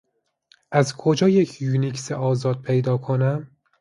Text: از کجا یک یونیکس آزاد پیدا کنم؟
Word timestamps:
از 0.71 0.95
کجا 0.97 1.29
یک 1.29 1.61
یونیکس 1.61 2.11
آزاد 2.11 2.61
پیدا 2.61 2.97
کنم؟ 2.97 3.47